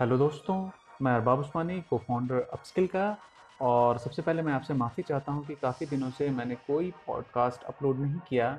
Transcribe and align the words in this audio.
Hello 0.00 0.16
दोस्तों 0.18 0.54
मैं 1.02 1.12
अरबाब 1.12 1.38
उस्मानी 1.38 1.80
को 1.80 1.98
फाउंडर 1.98 2.40
अपस्किल 2.52 2.86
का। 2.86 3.16
और 3.60 3.98
सबसे 3.98 4.22
पहले 4.22 4.42
मैं 4.42 4.52
आपसे 4.52 4.74
माफ़ी 4.74 5.02
चाहता 5.02 5.32
हूँ 5.32 5.44
कि 5.46 5.54
काफ़ी 5.54 5.86
दिनों 5.86 6.10
से 6.10 6.28
मैंने 6.30 6.54
कोई 6.66 6.90
पॉडकास्ट 7.06 7.64
अपलोड 7.64 8.00
नहीं 8.00 8.20
किया। 8.28 8.54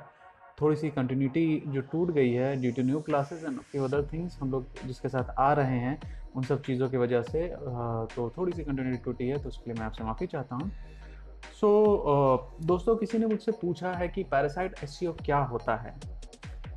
थोड़ी 0.61 0.75
सी 0.75 0.89
कंटिन्यूटी 0.89 1.63
जो 1.67 1.81
टूट 1.81 2.11
गई 2.11 2.31
है 2.31 2.55
due 2.61 2.71
to 2.71 2.83
new 2.83 2.99
classes 2.99 3.43
and 3.43 3.59
few 3.61 3.83
other 3.83 4.05
things 4.13 4.37
हम 4.41 4.51
लोग 4.51 4.85
जिसके 4.85 5.09
साथ 5.09 5.29
आ 5.39 5.51
रहे 5.53 5.79
हैं 5.79 5.99
उन 6.35 6.43
सब 6.43 6.61
चीज़ों 6.61 6.89
की 6.89 6.97
वजह 6.97 7.21
से 7.21 7.47
तो 8.15 8.29
थोड़ी 8.37 8.53
सी 8.53 8.63
कंटिन्यूटी 8.63 9.03
टूटी 9.03 9.27
है 9.27 9.41
तो 9.43 9.49
उसके 9.49 9.71
लिए 9.71 9.79
मैं 9.79 9.85
आपसे 9.85 10.03
माफ़ी 10.03 10.27
चाहता 10.27 10.55
हूँ। 10.55 10.71
सो 11.59 11.67
so, 11.67 12.67
दोस्तों 12.67 12.95
किसी 12.95 13.17
ने 13.17 13.25
मुझसे 13.25 13.51
पूछा 13.51 13.93
है 13.93 14.07
कि 14.07 14.23
पैरासाइट 14.23 14.83
एस 14.83 14.99
क्या 15.03 15.37
होता 15.37 15.75
है? 15.75 15.95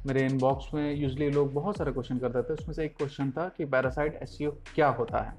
मेरे 0.06 0.24
इनबॉक्स 0.26 0.72
में 0.74 0.94
यूजली 0.94 1.28
लोग 1.30 1.52
बहुत 1.54 1.76
सारे 1.76 1.92
क्वेश्चन 1.92 2.18
करते 2.18 2.42
थे 2.42 2.52
उसमें 2.52 2.74
से 2.74 2.84
एक 2.84 2.96
क्वेश्चन 2.96 3.30
था 3.30 3.48
कि 3.48 3.64
पैरासाइट 3.64 4.18
एस 4.22 4.38
क्या 4.74 4.88
होता 4.88 5.18
है? 5.18 5.34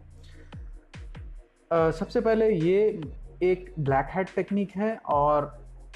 uh, 1.72 1.92
सबसे 1.92 2.22
पहले 2.22 2.50
ये 2.50 3.02
एक 3.44 3.74
ब्लैक 3.80 4.06
हैट 4.06 4.30
टेक्निक 4.36 4.72
है 4.72 4.96
और 4.96 5.52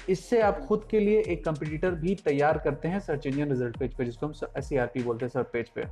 इससे 0.08 0.40
आप 0.40 0.60
खुद 0.66 0.86
के 0.90 1.00
लिए 1.00 1.20
एक 1.20 1.44
कंपटीटर 1.44 1.90
भी 1.90 2.14
तैयार 2.14 2.58
करते 2.58 2.88
हैं 2.88 3.00
सर्च 3.00 3.26
इंजन 3.26 3.48
रिज़ल्ट 3.48 3.78
पेज 3.78 3.94
पे 3.94 4.04
जिसको 4.04 4.26
हम 4.26 4.32
एस 4.56 4.70
बोलते 5.04 5.24
हैं 5.24 5.28
सर्च 5.28 5.46
पेज 5.52 5.68
पे। 5.68 5.84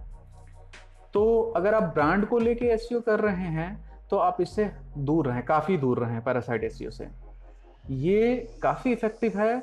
तो 1.14 1.40
अगर 1.56 1.74
आप 1.74 1.82
ब्रांड 1.82 2.26
को 2.26 2.38
लेके 2.38 2.66
एस 2.66 2.88
कर 3.06 3.20
रहे 3.20 3.48
हैं 3.52 3.68
तो 4.10 4.16
आप 4.16 4.40
इससे 4.40 4.70
दूर 4.98 5.26
रहें 5.26 5.42
काफ़ी 5.42 5.76
दूर 5.76 5.98
रहें 5.98 6.20
पैरासाइट 6.24 6.64
एस 6.64 6.78
से। 6.98 7.08
ये 7.90 8.36
काफ़ी 8.62 8.92
इफ़ेक्टिव 8.92 9.38
है 9.38 9.56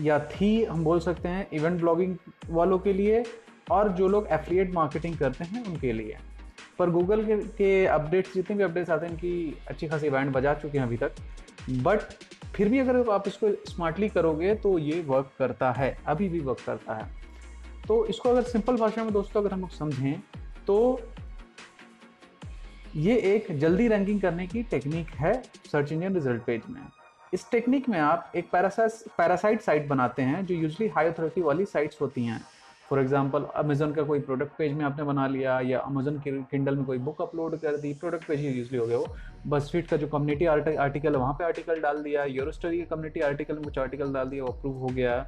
या 0.00 0.18
थी 0.30 0.64
हम 0.64 0.84
बोल 0.84 1.00
सकते 1.00 1.28
हैं 1.28 1.46
इवेंट 1.52 1.80
ब्लॉगिंग 1.80 2.16
वालों 2.50 2.78
के 2.78 2.92
लिए 2.92 3.24
और 3.70 3.88
जो 3.92 4.08
लोग 4.08 4.26
एफिलिएट 4.32 4.72
मार्केटिंग 4.74 5.18
करते 5.18 5.44
हैं 5.44 5.64
उनके 5.66 5.92
लिए। 5.92 6.16
पर 6.78 6.90
गूगल 6.90 7.24
के, 7.24 7.36
के 7.36 7.86
अपडेट्स 7.86 8.34
जितने 8.34 8.56
भी 8.56 8.62
अपडेट्स 8.62 8.90
आते 8.90 9.06
हैं 9.06 9.12
इनकी 9.12 9.56
अच्छी 9.68 9.88
खासी 9.88 10.06
इवेंट 10.06 10.32
बजा 10.32 10.54
चुके 10.54 10.78
हैं 10.78 10.86
अभी 10.86 10.96
तक। 10.96 11.12
बट 11.82 12.00
फिर 12.54 12.68
भी 12.68 12.78
अगर 12.78 13.10
आप 13.10 13.28
इसको 13.28 13.50
स्मार्टली 13.70 14.08
करोगे 14.08 14.54
तो 14.54 14.78
ये 14.78 15.00
वर्क 15.06 15.30
करता 15.38 15.70
है 15.72 15.96
अभी 16.06 16.28
भी 16.28 16.40
वर्क 16.40 16.58
करता 16.66 16.94
है। 16.94 17.08
तो 17.88 18.04
इसको 18.06 18.30
अगर 18.30 18.42
सिंपल 18.42 18.76
भाषा 18.76 19.04
में 19.04 19.12
दोस्तों 19.12 19.40
अगर 19.42 19.52
हम 19.52 19.60
लोग 19.60 19.70
समझें 19.70 20.20
तो 20.66 21.00
ये 22.96 23.16
एक 23.34 23.46
जल्दी 23.58 23.88
रैंकिंग 23.88 24.20
करने 24.20 24.46
की 24.46 24.62
टेक्निक 24.62 25.08
है 25.14 25.32
सर्च 25.72 25.92
इंजन 25.92 26.14
रिज़ल्ट 26.14 26.42
पेज 26.42 26.62
में। 26.68 26.80
इस 27.34 27.50
टेक्निक 27.50 27.88
में 27.88 27.98
आप 27.98 28.32
एक 28.36 28.50
पैरासाइट 28.52 29.60
साइट 29.60 29.86
बनाते 29.88 30.22
हैं, 30.22 30.44
जो 30.46 30.54
यूजली 30.54 30.88
हाई 30.88 31.06
अथॉरिटी 31.06 31.40
वाली 31.42 31.64
साइट्स 31.66 32.00
होती 32.00 32.24
हैं। 32.24 32.40
फॉर 32.88 33.00
एग्ज़ाम्पल 33.00 33.44
अमेजन 33.56 33.92
का 33.92 34.02
कोई 34.02 34.20
प्रोडक्ट 34.20 34.52
पेज 34.58 34.72
में 34.72 34.84
आपने 34.84 35.04
बना 35.04 35.26
लिया, 35.26 35.58
या 35.60 35.78
अमेजन 35.80 36.18
किंडल 36.26 36.76
में 36.76 36.84
कोई 36.84 36.98
बुक 36.98 37.22
अपलोड 37.22 37.56
कर 37.60 37.76
दी 37.76 37.92
प्रोडक्ट 37.94 38.26
पेज 38.28 38.44
यूजली 38.46 38.78
हो 38.78 38.86
गया 38.86 38.98
वो। 38.98 39.16
बस 39.46 39.70
फीट 39.72 39.88
का 39.88 39.96
जो 39.96 40.06
कम्युनिटी 40.08 40.46
आर्टिकल 40.46 41.12
है, 41.12 41.18
वहाँ 41.18 41.32
पे 41.32 41.44
आर्टिकल 41.44 41.80
डाल 41.80 42.02
दिया 42.02 42.24
यूरोस्टरी 42.24 42.78
का 42.78 42.84
कम्युनिटी 42.86 43.20
आर्टिकल 43.22 43.54
में 43.54 43.64
कुछ 43.64 43.78
आर्टिकल 43.78 44.12
डाल 44.12 44.28
दिया, 44.28 44.44
वो 44.44 44.52
अप्रूव 44.52 44.76
हो 44.78 44.88
गया। 44.88 45.18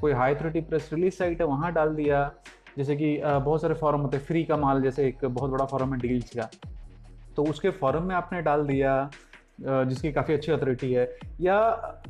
कोई 0.00 0.12
high 0.12 0.34
authority 0.34 0.60
press 0.60 0.90
release 0.92 1.14
site 1.14 1.40
है, 1.40 1.46
वहाँ 1.46 1.72
डाल 1.72 1.94
दिया। 1.94 2.30
जैसे 2.78 2.96
कि 2.96 3.16
बहुत 3.24 3.60
सारे 3.60 3.74
फॉरम 3.74 4.00
होते 4.00 4.16
हैं 4.16 4.24
फ्री 4.24 4.44
का 4.44 4.56
माल, 4.56 4.82
जैसे 4.82 5.06
एक 5.06 5.24
बहुत 5.24 5.50
बड़ा 5.50 5.64
फॉरम 5.64 5.94
है 5.94 6.00
डील्स 6.00 6.36
का। 6.36 6.48
तो 7.36 7.44
उसके 7.44 7.70
फॉरम 7.72 8.02
में 8.02 8.14
आपने 8.14 8.42
डाल 8.42 8.66
दिया 8.66 9.10
जिसकी 9.60 10.12
काफ़ी 10.12 10.34
अच्छी 10.34 10.52
अथॉरिटी 10.52 10.92
है, 10.92 11.04
या 11.40 11.60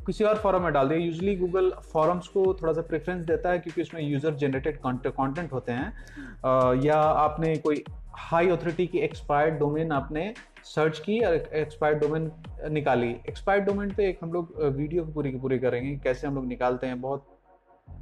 किसी 0.07 0.25
और 0.25 0.37
फॉरम 0.39 0.63
में 0.63 0.73
डाल 0.73 0.89
दिया 0.89 0.99
यूजली 0.99 1.37
गूगल 1.37 1.71
फॉरम्स 1.93 2.29
को 2.29 2.43
थोड़ा 2.63 2.73
सा 2.73 2.83
प्रेफरेंस 2.83 3.25
देता 3.27 3.51
है 3.51 3.59
क्योंकि 3.59 3.83
उसमें 3.83 4.03
यूज़र 4.03 4.35
जनरेटेड 4.37 4.79
कंटेंट 4.79 5.53
होते 5.53 5.73
हैं। 5.73 6.83
या 6.85 6.97
आपने 6.97 7.57
कोई 7.57 7.83
हाई 8.21 8.49
अथॉरिटी 8.51 8.87
की 8.87 8.99
एक्सपायर्ड 8.99 9.59
डोमेन 9.59 9.93
आपने 9.93 10.33
सर्च 10.67 10.99
की 10.99 11.19
और 11.21 11.35
एक्सपायर्ड 11.35 12.01
डोमेन 12.01 12.31
निकाली। 12.71 13.11
एक्सपायर्ड 13.29 13.65
डोमेन 13.65 13.93
पे 13.97 14.09
एक 14.09 14.19
हम 14.23 14.33
लोग 14.33 14.55
वीडियो 14.77 15.05
पूरी 15.05 15.31
की 15.33 15.39
पूरी 15.39 15.59
करेंगे, 15.59 15.97
कैसे 15.97 16.27
हम 16.27 16.35
लोग 16.35 16.47
निकालते 16.47 16.87
हैं, 16.87 17.01
बहुत 17.01 17.27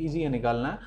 ईजी 0.01 0.23
है 0.23 0.29
निकालना। 0.29 0.79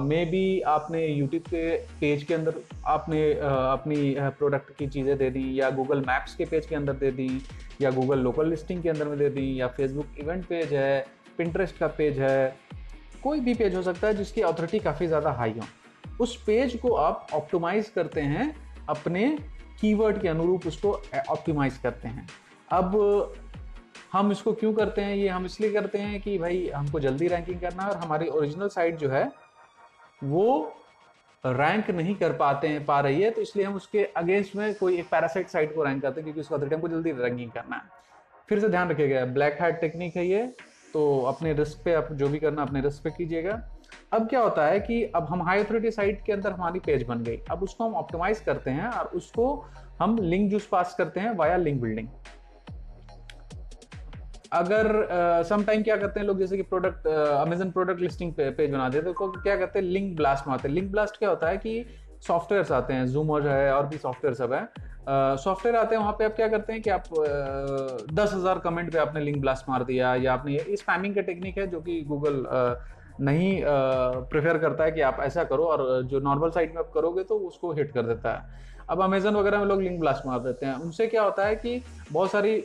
मे 0.00 0.24
बी 0.24 0.60
आपने 0.68 1.06
यूट्यूब 1.06 1.42
के 1.44 1.76
पेज 2.00 2.22
के 2.24 2.34
अंदर 2.34 2.54
आपने 2.86 3.22
अपनी 3.34 4.14
प्रोडक्ट 4.18 4.76
की 4.78 4.86
चीज़ें 4.86 5.16
दे 5.18 5.30
दी, 5.30 5.60
या 5.60 5.70
गूगल 5.70 6.00
मैप्स 6.00 6.34
के 6.34 6.44
पेज 6.44 6.66
के 6.66 6.74
अंदर 6.74 6.92
दे 6.94 7.10
दी, 7.10 7.28
या 7.80 7.90
गूगल 7.90 8.18
लोकल 8.18 8.48
लिस्टिंग 8.50 8.82
के 8.82 8.88
अंदर 8.88 9.08
में 9.08 9.18
दे 9.18 9.28
दी, 9.30 9.60
या 9.60 9.68
फेसबुक 9.68 10.18
इवेंट 10.20 10.44
पेज 10.46 10.72
है 10.74 11.06
पिंटरेस्ट 11.38 11.78
का 11.78 11.86
पेज 11.88 12.18
है, 12.20 12.56
कोई 13.22 13.40
भी 13.40 13.54
पेज 13.54 13.74
हो 13.74 13.82
सकता 13.82 14.06
है 14.08 14.14
जिसकी 14.14 14.40
अथॉरिटी 14.42 14.78
काफ़ी 14.80 15.06
ज़्यादा 15.06 15.30
हाई 15.32 15.52
हो। 15.52 15.66
उस 16.20 16.36
पेज 16.46 16.76
को 16.76 16.94
आप 16.96 17.26
ऑप्टिमाइज 17.34 17.88
करते 17.88 18.20
हैं, 18.22 18.54
अपने 18.88 19.28
कीवर्ड 19.80 20.20
के 20.22 20.28
अनुरूप 20.28 20.66
उसको 20.66 20.92
ऑप्टिमाइज 21.30 21.78
करते 21.78 22.08
हैं। 22.08 22.26
अब 22.72 23.34
हम 24.12 24.30
इसको 24.32 24.52
क्यों 24.52 24.72
करते 24.74 25.02
हैं? 25.02 25.14
ये 25.16 25.28
हम 25.28 25.46
इसलिए 25.46 25.72
करते 25.72 25.98
हैं 25.98 26.20
कि 26.20 26.36
भाई 26.38 26.68
हमको 26.74 27.00
जल्दी 27.00 27.28
रैंकिंग 27.28 27.60
करना 27.60 27.82
है 27.82 27.90
और 27.90 27.96
हमारी 27.96 28.28
ओरिजिनल 28.28 28.68
साइट 28.68 28.98
जो 28.98 29.08
है 29.10 29.24
वो 30.24 30.72
रैंक 31.44 31.90
नहीं 31.90 32.14
कर 32.14 32.32
पाते 32.34 32.68
हैं, 32.68 32.84
पा 32.86 33.00
रही 33.00 33.22
है 33.22 33.30
तो 33.30 33.40
इसलिए 33.42 33.64
हम 33.66 33.74
उसके 33.74 34.04
अगेंस्ट 34.16 34.54
में 34.56 34.74
कोई 34.74 34.98
एक 34.98 35.08
पैरासाइट 35.10 35.48
साइट 35.48 35.74
को 35.74 35.84
रैंक 35.84 36.02
करते 36.02 36.20
हैं, 36.20 36.24
क्योंकि 36.24 36.40
उसका 36.40 36.74
हमको 36.74 36.88
जल्दी 36.88 37.12
रैंकिंग 37.12 37.50
करना 37.50 37.76
है। 37.76 38.02
फिर 38.48 38.60
से 38.60 38.68
ध्यान 38.68 38.90
रखिएगा 38.90 39.24
ब्लैक 39.26 39.60
हैट 39.60 39.80
टेक्निक 39.80 40.16
है 40.16 40.26
ये 40.26 40.46
तो 40.94 41.20
अपने 41.22 41.52
रिस्क 41.54 41.80
पे 41.84 41.94
आप 41.94 42.12
जो 42.12 42.28
भी 42.28 42.38
करना, 42.38 42.62
अपने 42.62 42.80
रिस्क 42.80 43.02
पे 43.04 43.10
कीजिएगा। 43.10 43.60
अब 44.12 44.28
क्या 44.28 44.40
होता 44.40 44.66
है 44.66 44.78
कि 44.80 45.02
अब 45.06 45.26
हम 45.26 45.42
हाई 45.42 45.62
अथॉरिटी 45.64 45.90
साइट 45.90 46.24
के 46.26 46.32
अंदर 46.32 46.52
हमारी 46.52 46.80
पेज 46.80 47.02
बन 47.06 47.22
गई। 47.24 47.40
अब 47.50 47.62
उसको 47.62 47.84
हम 47.84 47.94
ऑप्टिमाइज 47.94 48.40
करते 48.40 48.70
हैं 48.70 48.88
और 48.88 49.06
उसको 49.16 49.46
हम 50.00 50.18
लिंक 50.18 50.50
जूस 50.50 50.66
पास 50.66 50.94
करते 50.98 51.20
हैं 51.20 51.34
वाया 51.36 51.56
लिंक 51.56 51.80
बिल्डिंग 51.82 52.08
अगर 54.54 55.42
सम 55.48 55.60
uh, 55.60 55.66
टाइम 55.66 55.82
क्या 55.82 55.96
करते 55.96 56.20
हैं 56.20 56.26
लोग 56.26 56.38
जैसे 56.38 56.56
कि 56.56 56.62
प्रोडक्ट 56.64 57.06
अमेजन 57.06 57.70
प्रोडक्ट 57.70 58.00
लिस्टिंग 58.00 58.32
पे, 58.32 58.50
पेज 58.50 58.70
बना 58.70 58.88
देते 58.88 59.06
हैं 59.06 59.14
तो 59.14 59.28
क्या 59.32 59.56
करते 59.56 59.78
हैं 59.78 59.86
लिंक 59.86 60.16
ब्लास्ट 60.16 60.48
मारते 60.48 60.68
हैं। 60.68 60.74
लिंक 60.74 60.90
ब्लास्ट 60.92 61.18
क्या 61.18 61.28
होता 61.28 61.48
है 61.48 61.56
कि 61.56 61.84
सॉफ्टवेयर 62.26 62.72
आते 62.72 62.94
हैं 62.94 63.06
जूमर 63.06 63.48
है 63.48 63.72
और 63.74 63.86
भी 63.86 63.96
सॉफ्टवेयर 63.98 64.34
सब 64.34 64.52
है। 64.52 64.66
सॉफ्टवेयर 65.36 65.76
uh, 65.76 65.82
आते 65.82 65.94
हैं 65.94 66.02
वहाँ 66.02 66.14
पे 66.18 66.24
आप 66.24 66.34
क्या 66.36 66.48
करते 66.48 66.72
हैं 66.72 66.82
कि 66.82 66.90
आप 66.90 67.04
दस 68.12 68.28
uh, 68.28 68.34
हज़ार 68.34 68.58
कमेंट 68.58 68.92
पे 68.92 68.98
आपने 68.98 69.20
लिंक 69.20 69.40
ब्लास्ट 69.40 69.68
मार 69.68 69.84
दिया 69.84 70.14
या 70.16 70.32
आपने 70.32 70.52
ये 70.52 70.76
स्पैमिंग 70.76 71.14
का 71.14 71.20
टेक्निक 71.22 71.58
है 71.58 71.66
जो 71.66 71.80
कि 71.80 72.00
गूगल 72.08 72.44
नहीं 73.20 73.60
प्रेफर 74.30 74.58
करता 74.58 74.84
है 74.84 74.92
कि 74.92 75.00
आप 75.02 75.18
ऐसा 75.22 75.44
करो 75.44 75.64
और 75.64 76.02
जो 76.04 76.20
नॉर्मल 76.20 76.50
साइट 76.50 76.70
में 76.70 76.78
आप 76.78 76.90
करोगे 76.94 77.22
तो 77.24 77.38
उसको 77.48 77.72
हिट 77.72 77.92
कर 77.92 78.02
देता 78.04 78.32
है। 78.32 78.62
अब 78.90 79.02
अमेजन 79.02 79.36
वगैरह 79.36 79.58
में 79.58 79.66
लोग 79.66 79.82
लिंक 79.82 80.00
ब्लास्ट 80.00 80.26
मार 80.26 80.38
देते 80.38 80.66
हैं। 80.66 80.74
उनसे 80.76 81.06
क्या 81.06 81.22
होता 81.22 81.44
है 81.46 81.56
कि 81.56 81.82
बहुत 82.12 82.30
सारी 82.30 82.56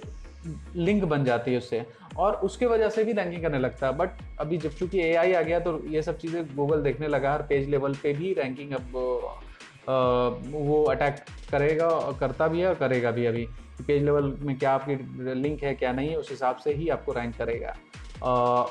लिंक 0.75 1.03
बन 1.03 1.23
जाती 1.23 1.51
है 1.51 1.57
उससे। 1.57 1.85
और 2.17 2.33
उसके 2.43 2.65
वजह 2.65 2.89
से 2.89 3.03
भी 3.03 3.13
रैंकिंग 3.13 3.41
करने 3.41 3.59
लगता 3.59 3.87
है। 3.87 3.97
बट 3.97 4.09
अभी 4.39 4.57
जब 4.57 4.73
चूँकि 4.73 4.99
एआई 5.01 5.33
आ 5.33 5.41
गया 5.41 5.59
तो 5.59 5.81
ये 5.87 6.01
सब 6.01 6.17
चीज़ें 6.17 6.55
गूगल 6.55 6.81
देखने 6.81 7.07
लगा 7.07 7.33
हर 7.33 7.41
पेज 7.41 7.69
लेवल 7.69 7.95
पे 8.03 8.13
भी 8.13 8.33
रैंकिंग 8.33 8.73
अब 8.73 8.97
आ, 9.89 9.93
वो 10.51 10.83
अटैक 10.83 11.15
करेगा 11.51 11.87
और 11.87 12.17
करता 12.19 12.47
भी 12.47 12.59
है 12.59 12.67
और 12.67 12.75
करेगा 12.75 13.11
भी 13.11 13.25
अभी। 13.25 13.45
पेज 13.87 14.03
लेवल 14.03 14.23
में 14.41 14.57
क्या 14.57 14.71
आपकी 14.71 15.33
लिंक 15.35 15.63
है 15.63 15.73
क्या 15.75 15.91
नहीं 15.91 16.09
है 16.09 16.15
उस 16.15 16.29
हिसाब 16.29 16.55
से 16.55 16.73
ही 16.73 16.89
आपको 16.89 17.13
रैंक 17.13 17.35
करेगा। 17.37 17.75
आ, 18.23 18.65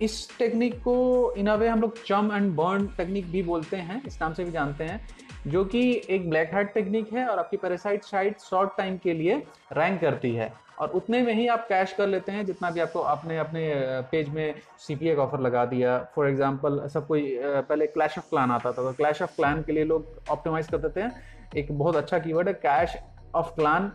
इस 0.00 0.38
टेक्निक 0.38 0.78
को 0.82 1.32
इन 1.38 1.46
अ 1.46 1.54
वे 1.56 1.68
हम 1.68 1.80
लोग 1.80 2.02
चम 2.04 2.30
एंड 2.34 2.50
बर्न 2.56 2.86
टेक्निक 2.96 3.30
भी 3.30 3.42
बोलते 3.42 3.76
हैं, 3.76 4.02
इस 4.06 4.18
नाम 4.22 4.32
से 4.32 4.44
भी 4.44 4.50
जानते 4.50 4.84
हैं, 4.84 5.00
जो 5.46 5.64
कि 5.64 5.80
एक 6.10 6.28
ब्लैक 6.30 6.54
हार्ट 6.54 6.72
टेक्निक 6.74 7.12
है 7.12 7.26
और 7.26 7.38
आपकी 7.38 7.56
पैरासाइट 7.56 8.04
साइट 8.04 8.40
शॉर्ट 8.40 8.76
टाइम 8.78 8.96
के 8.98 9.12
लिए 9.12 9.42
रैंक 9.72 10.00
करती 10.00 10.34
है। 10.34 10.52
और 10.78 10.88
उतने 10.94 11.20
में 11.22 11.32
ही 11.34 11.46
आप 11.48 11.66
कैश 11.68 11.92
कर 11.92 12.06
लेते 12.06 12.32
हैं 12.32 12.44
जितना 12.46 12.70
भी 12.70 12.80
आपको 12.80 13.00
आपने 13.02 13.38
अपने 13.38 13.70
पेज 14.10 14.28
में 14.34 14.54
सी 14.78 14.96
पी 14.96 15.14
का 15.14 15.22
ऑफ़र 15.22 15.40
लगा 15.40 15.64
दिया। 15.66 15.98
फॉर 16.14 16.28
एग्ज़ाम्पल 16.28 16.86
सब 16.88 17.06
कोई 17.06 17.38
पहले 17.42 17.86
क्लैश 17.86 18.18
ऑफ़ 18.18 18.28
क्लान 18.30 18.50
आता 18.50 18.72
था 18.72 18.82
तो 18.82 18.92
क्लैश 18.92 19.22
ऑफ़ 19.22 19.34
क्लान 19.36 19.62
के 19.62 19.72
लिए 19.72 19.84
लोग 19.84 20.30
ऑप्टिमाइज 20.30 20.66
कर 20.66 20.78
देते 20.78 21.00
हैं। 21.00 21.22
एक 21.56 21.72
बहुत 21.72 21.96
अच्छा 21.96 22.18
कीवर्ड 22.18 22.48
है 22.48 22.54
Clash 22.56 22.96
of 23.34 23.50
Clan 23.54 23.90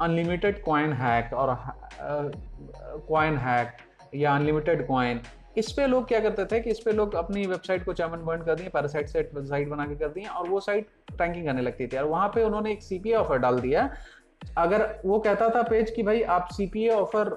unlimited 0.00 0.62
coin 0.62 0.92
hack 0.92 1.32
और 1.34 1.56
कॉइन 3.08 3.36
हैक 3.38 3.76
या 4.14 4.34
अनलिमिटेड 4.34 4.86
कॉइन 4.86 5.20
इस 5.58 5.70
पे 5.72 5.86
लोग 5.86 6.06
क्या 6.08 6.20
करते 6.20 6.44
थे 6.44 6.60
कि 6.60 6.70
इस 6.70 6.80
पे 6.80 6.92
लोग 6.92 7.14
अपनी 7.14 7.46
वेबसाइट 7.46 7.84
को 7.84 7.92
चमन 7.92 8.24
बर्न 8.24 8.42
कर 8.44 8.54
दिए 8.54 8.68
पैरासाइट 8.68 9.08
साइट 9.08 9.30
साइट 9.38 9.68
बना 9.68 9.86
के 9.86 9.94
कर 9.94 10.08
दिए 10.08 10.24
और 10.26 10.48
वो 10.48 10.60
साइट 10.60 10.88
रैंकिंग 11.20 11.46
करने 11.46 11.62
लगती 11.62 11.86
थी। 11.86 11.96
और 11.96 12.04
वहाँ 12.04 12.28
पे 12.28 12.42
उन्होंने 12.44 12.72
एक 12.72 12.82
सीपीए 12.82 13.14
ऑफ़र 13.14 13.38
डाल 13.38 13.60
दिया। 13.60 13.90
अगर 14.58 14.82
वो 15.06 15.18
कहता 15.18 15.48
था 15.50 15.62
पेज 15.62 15.90
कि 15.90 16.02
भाई 16.02 16.20
आप 16.22 16.48
सीपीए 16.52 16.88
ऑफ़र 16.90 17.28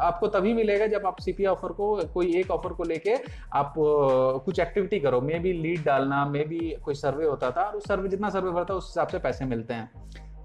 आपको 0.00 0.26
तभी 0.28 0.52
मिलेगा 0.54 0.86
जब 0.86 1.06
आप 1.06 1.20
सीपीए 1.20 1.46
ऑफ़र 1.46 1.72
को, 1.72 1.96
कोई 2.14 2.34
एक 2.36 2.50
ऑफ़र 2.50 2.72
को 2.72 2.84
लेके 2.84 3.16
आप 3.52 3.74
कुछ 3.76 4.60
एक्टिविटी 4.60 5.00
करो। 5.00 5.20
मे 5.20 5.38
बी 5.38 5.52
लीड 5.52 5.84
डालना 5.84 6.24
मे 6.26 6.44
बी 6.44 6.76
कोई 6.84 6.94
सर्वे 6.94 7.26
होता 7.26 7.50
था 7.50 7.62
और 7.62 7.76
उस 7.76 7.88
सर्वे 7.88 8.08
जितना 8.08 8.30
सर्वे 8.30 8.50
भरता 8.50 8.74
उस 8.74 8.90
हिसाब 8.90 9.08
से 9.08 9.18
पैसे 9.18 9.44
मिलते 9.44 9.74
हैं। 9.74 9.90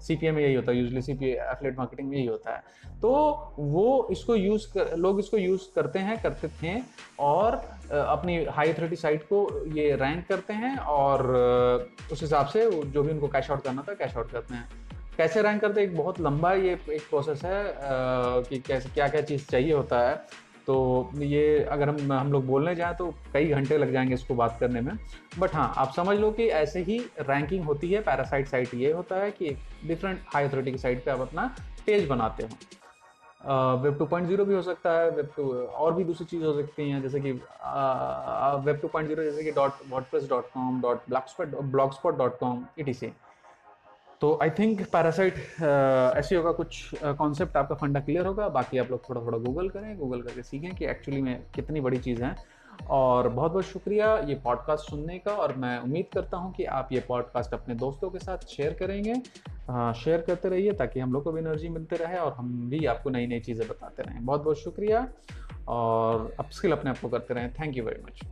सी 0.00 0.30
में 0.30 0.42
यही 0.42 0.54
होता 0.54 0.72
है 0.72 0.78
usually 0.78 1.02
C 1.02 1.14
P 1.14 1.30
affiliate 1.30 1.78
marketing 1.78 2.08
में 2.08 2.16
यही 2.16 2.26
होता 2.26 2.54
है। 2.54 2.98
तो 3.00 3.10
वो 3.58 4.08
इसको 4.12 4.34
यूज़ 4.34 4.66
कर 4.74 4.96
लोग 4.96 5.18
इसको 5.20 5.36
यूज़ 5.36 5.62
करते 5.74 5.98
हैं, 5.98 6.20
करते 6.22 6.48
थे 6.62 6.80
और 7.20 7.54
अपनी 7.92 8.44
हाई 8.46 8.72
अथॉरिटी 8.72 8.96
साइट 8.96 9.22
को 9.22 9.46
ये 9.76 9.94
रैंक 9.96 10.26
करते 10.26 10.52
हैं 10.52 10.76
और 10.78 11.26
उस 12.12 12.20
हिसाब 12.22 12.46
से 12.46 12.70
जो 12.70 13.02
भी 13.02 13.12
उनको 13.12 13.28
कैश 13.28 13.50
आउट 13.50 13.62
करना 13.62 13.84
था 13.88 13.94
कैश 13.94 14.16
आउट 14.16 14.30
करते 14.30 14.54
हैं। 14.54 14.68
कैसे 15.16 15.42
रैंक 15.42 15.60
करते 15.60 15.80
हैं? 15.80 15.88
एक 15.88 15.96
बहुत 15.96 16.20
लंबा 16.20 16.52
ये 16.52 16.72
एक 16.72 17.02
प्रोसेस 17.10 17.44
है 17.44 17.64
कि 18.44 18.58
कैसे 18.58 18.88
क्या 18.88 19.08
क्या 19.08 19.20
चीज़ 19.20 19.46
चाहिए 19.50 19.72
होता 19.72 20.00
है। 20.08 20.14
तो 20.66 21.10
ये 21.16 21.58
अगर 21.64 21.88
हम 21.88 22.12
हम 22.12 22.32
लोग 22.32 22.46
बोलने 22.46 22.74
जाएँ 22.74 22.94
तो 22.94 23.06
कई 23.32 23.48
घंटे 23.48 23.78
लग 23.78 23.92
जाएँगे 23.92 24.14
इसको 24.14 24.34
बात 24.34 24.56
करने 24.60 24.80
में। 24.80 24.92
बट 25.38 25.54
हाँ 25.54 25.72
आप 25.78 25.92
समझ 25.92 26.16
लो 26.18 26.30
कि 26.32 26.48
ऐसे 26.56 26.80
ही 26.82 26.98
रैंकिंग 27.20 27.64
होती 27.64 27.90
है 27.92 28.00
पैरासाइट 28.02 28.48
साइट 28.48 28.74
ये 28.74 28.92
होता 28.92 29.22
है 29.22 29.30
कि 29.32 29.56
डिफरेंट 29.86 30.20
हाई 30.34 30.48
अथॉरिटी 30.48 30.72
की 30.72 30.78
साइट 30.78 31.04
पर 31.04 31.10
आप 31.10 31.20
अपना 31.20 31.46
पेज 31.86 32.08
बनाते 32.08 32.42
हो। 32.42 33.78
वेब 33.82 33.98
टू 33.98 34.06
पॉइंट 34.06 34.28
ज़ीरो 34.28 34.44
भी 34.44 34.54
हो 34.54 34.62
सकता 34.62 34.92
है 34.92 35.10
वेब 35.10 35.28
टू 35.36 35.52
और 35.54 35.94
भी 35.94 36.04
दूसरी 36.04 36.26
चीज़ 36.26 36.44
हो 36.44 36.52
सकती 36.54 36.88
हैं, 36.90 37.00
जैसे 37.02 37.20
कि 37.20 37.32
वेब 37.32 38.78
टू 38.82 38.88
पॉइंट 38.88 39.08
ज़ीरो 39.08 39.22
जैसे 39.22 39.44
कि 39.44 39.50
dot 39.52 39.72
word 39.90 40.28
dot 40.28 40.50
com 40.54 40.80
dot 40.82 41.08
blog 41.08 41.28
spot 41.28 41.54
blog 41.62 41.92
spot 41.94 42.18
dot 42.18 42.38
com 42.38 42.64
E 42.78 42.82
T 42.82 42.94
C 42.94 43.12
तो 44.20 44.38
आई 44.42 44.50
थिंक 44.50 44.80
पैरासाइट 44.92 45.34
ऐसी 46.18 46.34
होगा 46.34 46.52
कुछ 46.52 46.90
कॉन्सेप्ट 46.94 47.52
uh, 47.52 47.58
आपका 47.58 47.74
फंडा 47.74 48.00
क्लियर 48.00 48.26
होगा। 48.26 48.48
बाकी 48.48 48.78
आप 48.78 48.90
लोग 48.90 49.08
थोड़ा 49.08 49.20
थोड़ा 49.20 49.38
गूगल 49.38 49.68
करें 49.68 49.96
गूगल 49.98 50.22
करके 50.22 50.42
सीखें 50.42 50.74
कि 50.74 50.84
एक्चुअली 50.86 51.20
में 51.22 51.42
कितनी 51.54 51.80
बड़ी 51.80 51.98
चीज़ 51.98 52.22
है। 52.22 52.34
और 52.90 53.28
बहुत 53.28 53.52
बहुत 53.52 53.64
शुक्रिया 53.64 54.14
ये 54.18 54.34
पॉडकास्ट 54.34 54.90
सुनने 54.90 55.18
का 55.18 55.32
और 55.34 55.54
मैं 55.56 55.78
उम्मीद 55.78 56.06
करता 56.14 56.36
हूँ 56.36 56.52
कि 56.54 56.64
आप 56.64 56.88
ये 56.92 57.00
पॉडकास्ट 57.08 57.54
अपने 57.54 57.74
दोस्तों 57.74 58.10
के 58.10 58.18
साथ 58.18 58.46
शेयर 58.46 58.74
करेंगे। 58.74 59.14
शेयर 59.14 60.20
uh, 60.20 60.26
करते 60.26 60.48
रहिए 60.48 60.72
ताकि 60.72 61.00
हम 61.00 61.12
लोग 61.12 61.24
को 61.24 61.32
भी 61.32 61.40
एनर्जी 61.40 61.68
मिलते 61.68 61.96
रहे 61.96 62.18
और 62.18 62.32
हम 62.32 62.68
भी 62.70 62.84
आपको 62.86 63.10
नई 63.10 63.26
नई 63.26 63.40
चीज़ें 63.40 63.66
बताते 63.68 64.02
रहें। 64.02 64.24
बहुत 64.26 64.44
बहुत 64.44 64.58
शुक्रिया 64.58 65.06
और 65.68 66.34
अपस्किल 66.38 66.72
अपने 66.72 66.90
आप 66.90 66.98
को 66.98 67.08
करते 67.08 67.34
रहें। 67.34 67.52
Thank 67.54 67.76
you 67.76 67.84
very 67.84 68.02
much 68.02 68.22